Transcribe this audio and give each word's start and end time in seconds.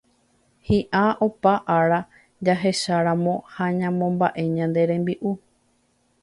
Hi'ã 0.69 1.01
opa 1.25 1.53
ára 1.75 1.99
jahecharamo 2.49 3.35
ha 3.53 3.65
ñamomba'e 3.79 4.43
ñane 4.57 4.81
rembi'u 4.93 5.31